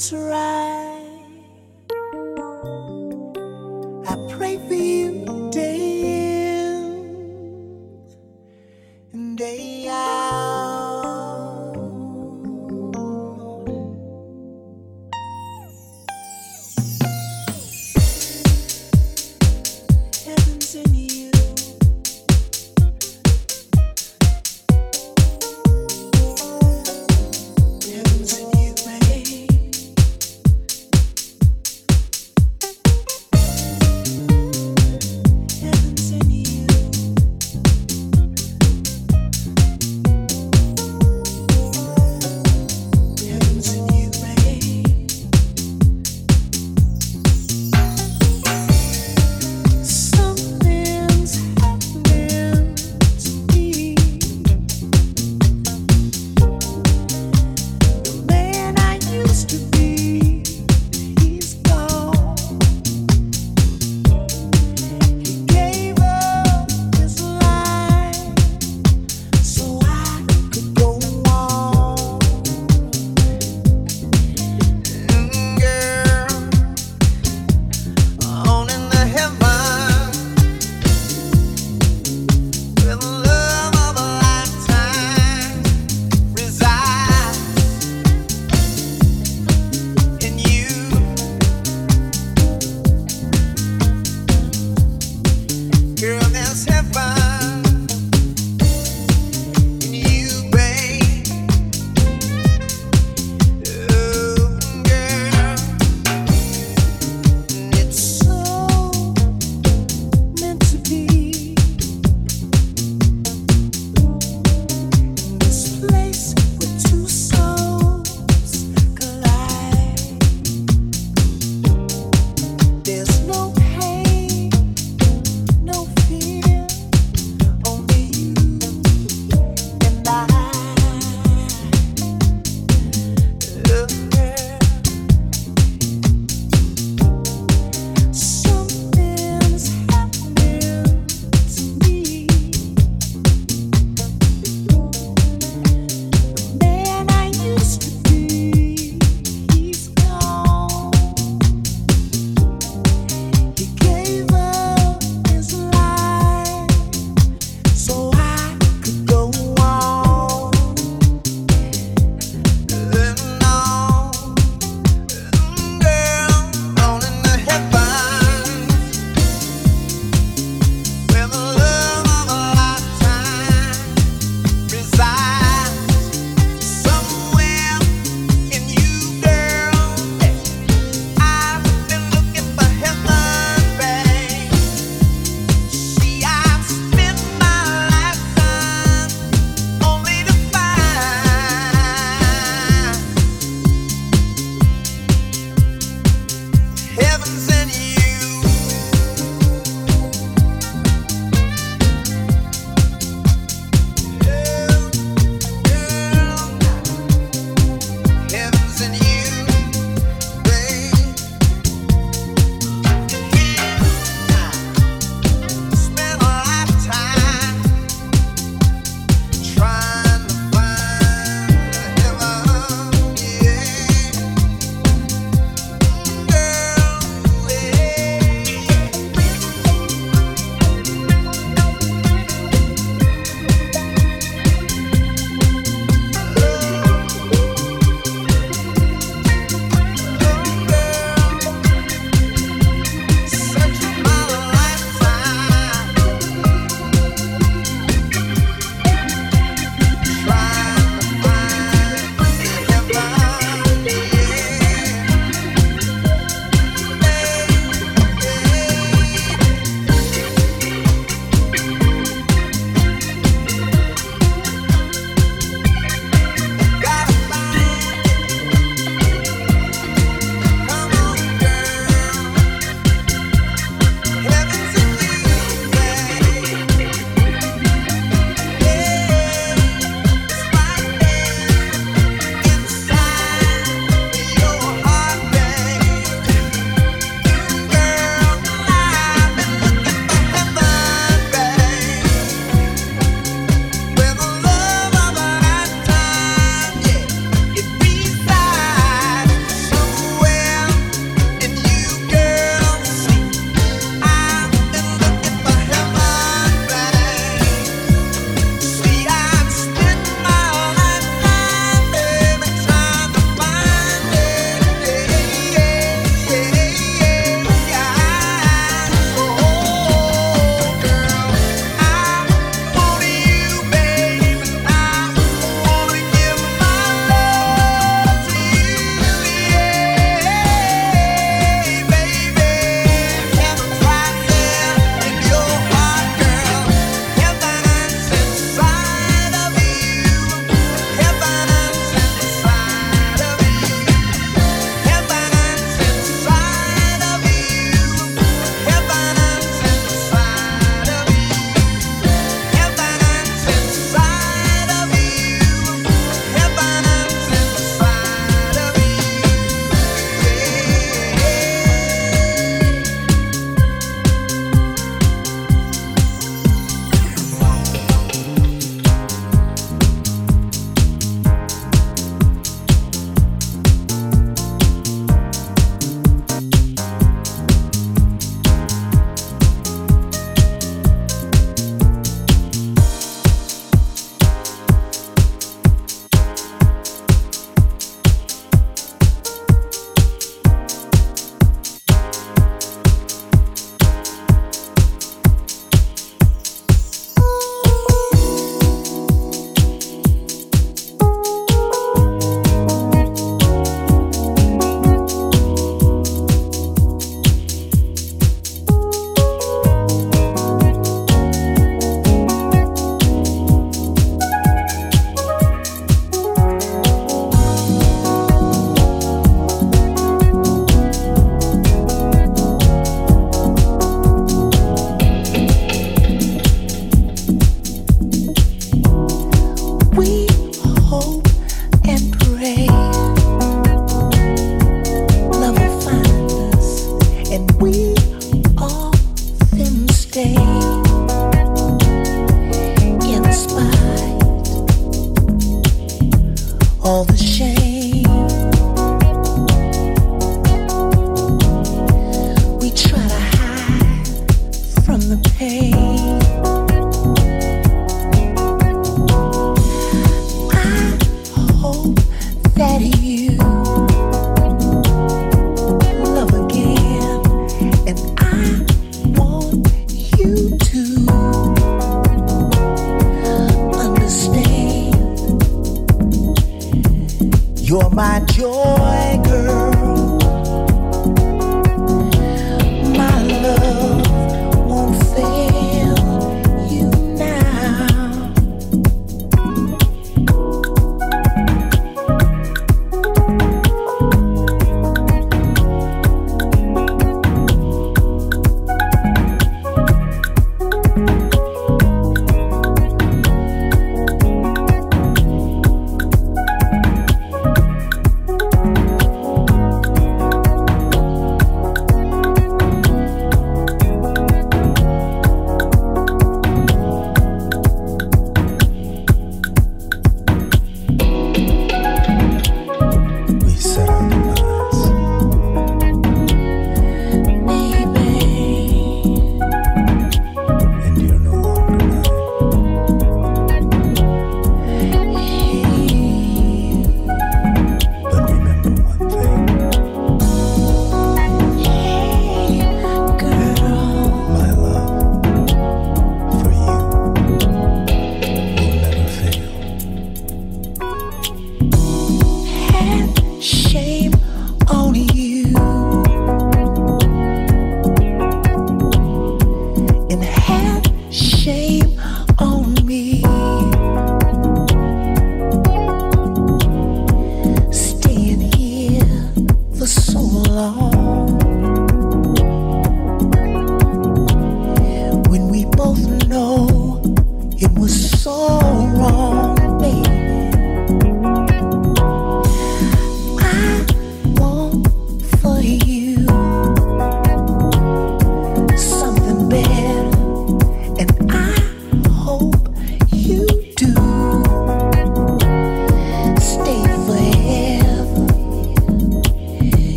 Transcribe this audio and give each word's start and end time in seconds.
it's 0.00 0.14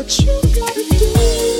what 0.00 0.18
you 0.18 0.40
gotta 0.54 0.82
do. 0.98 1.59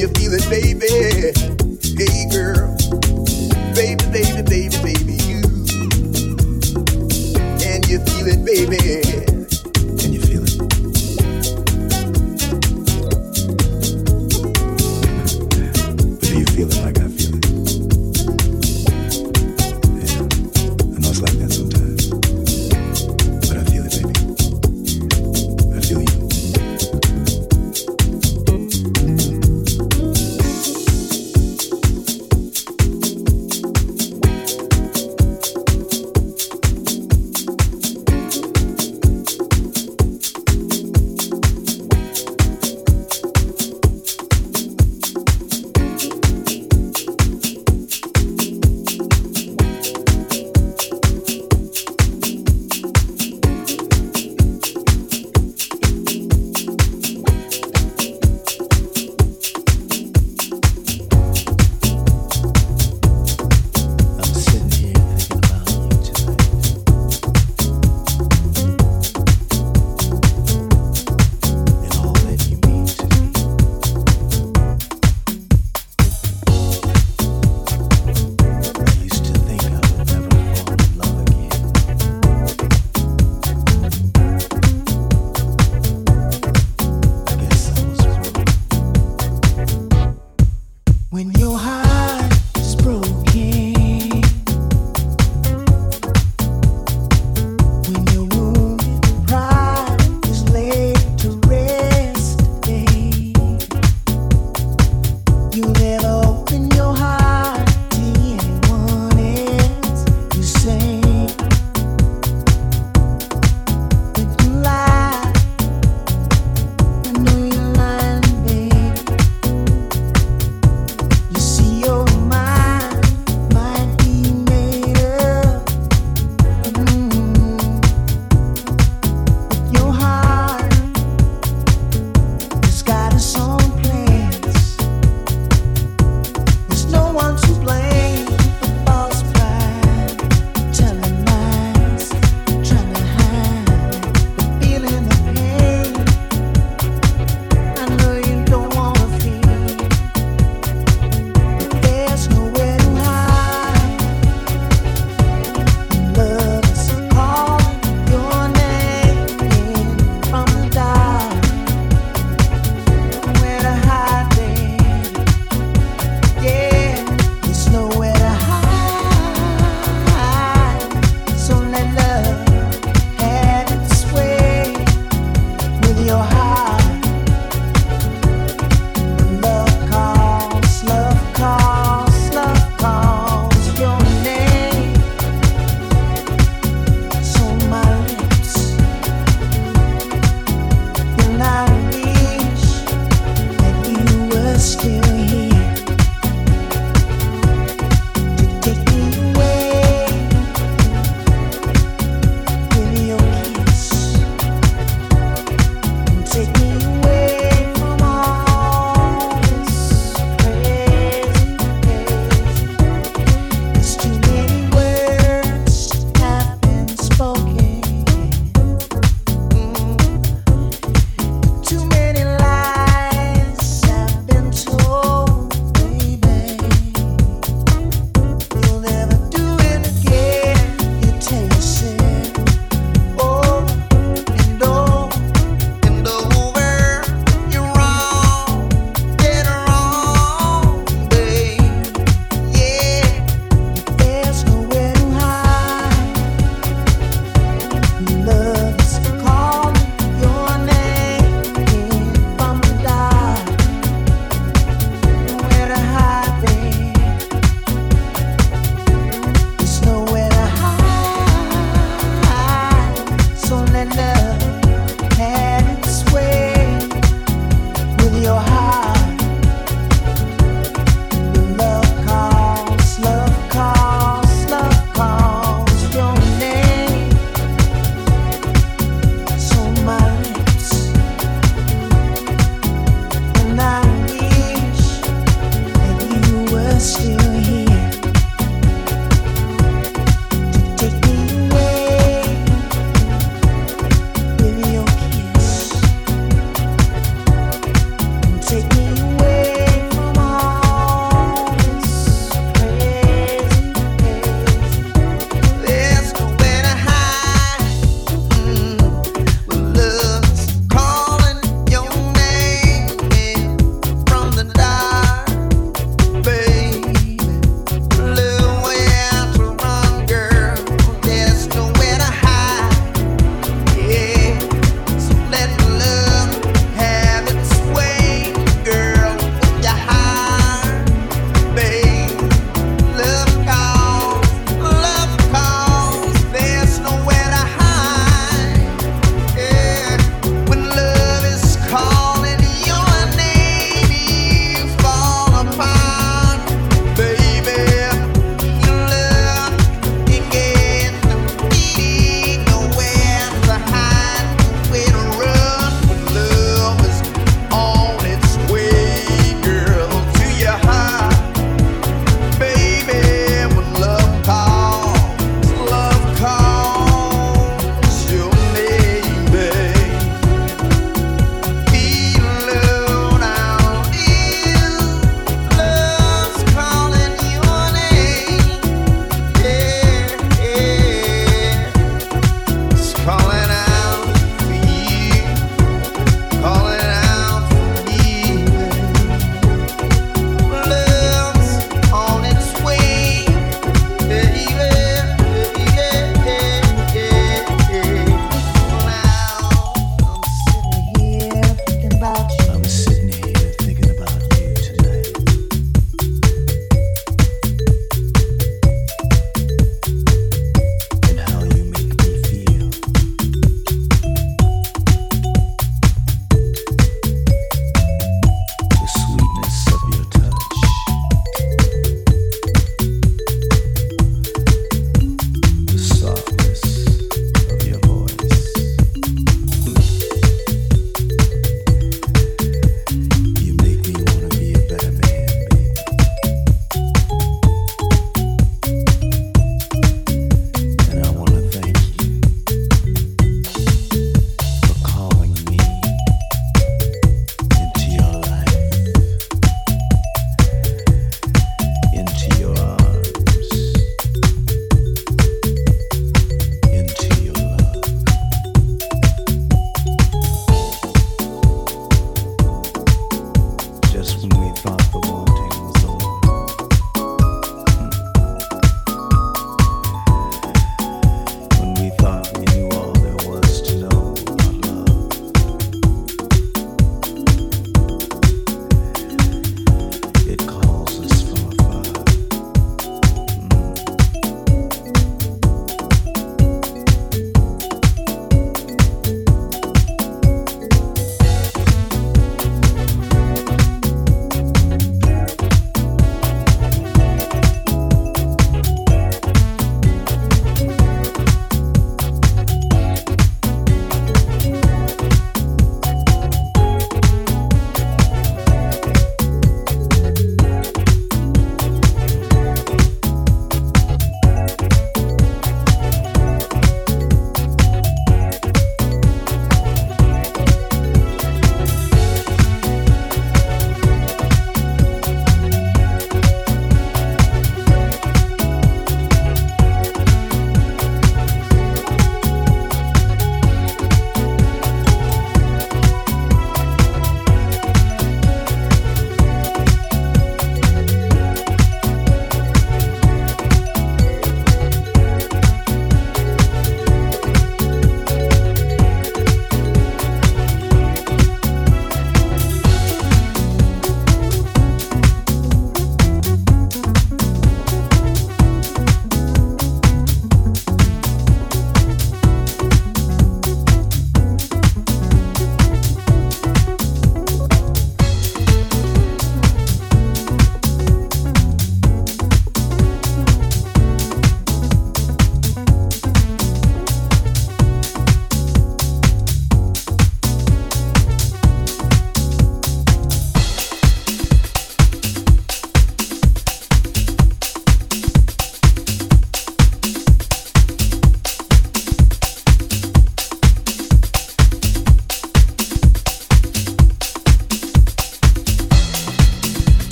you 0.00 0.08
feel 0.14 0.32
it, 0.32 0.48
baby? 0.48 0.88
Hey, 1.98 2.24
girl. 2.30 2.74
Baby, 3.74 4.02
baby, 4.10 4.40
baby, 4.40 4.76
baby, 4.80 5.12
you. 5.28 5.42
Can 7.60 7.82
you 7.86 7.98
feel 8.08 8.28
it, 8.28 8.42
baby? 8.42 9.09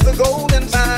The 0.00 0.12
golden 0.16 0.64
vine. 0.64 0.93